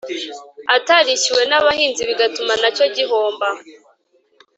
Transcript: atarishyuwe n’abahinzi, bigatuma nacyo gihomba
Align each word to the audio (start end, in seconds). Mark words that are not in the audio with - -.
atarishyuwe 0.75 1.43
n’abahinzi, 1.47 2.01
bigatuma 2.09 2.53
nacyo 2.61 2.85
gihomba 2.95 3.47